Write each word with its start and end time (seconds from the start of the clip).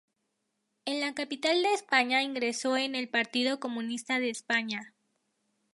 En 0.85 0.99
la 0.99 1.13
capital 1.13 1.61
de 1.61 1.73
España 1.75 2.23
ingresó 2.23 2.75
en 2.75 2.95
el 2.95 3.07
Partido 3.07 3.59
Comunista 3.59 4.17
de 4.19 4.31
España. 4.31 4.95